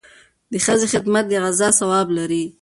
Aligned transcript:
د 0.51 0.53
ښځې 0.65 0.87
خدمت 0.93 1.25
د 1.29 1.33
غزا 1.43 1.69
ثواب 1.79 2.07
لري. 2.17 2.43